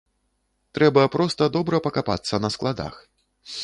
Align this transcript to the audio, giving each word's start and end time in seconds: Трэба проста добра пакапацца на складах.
Трэба 0.77 1.03
проста 1.17 1.51
добра 1.59 1.83
пакапацца 1.87 2.43
на 2.47 2.55
складах. 2.57 2.93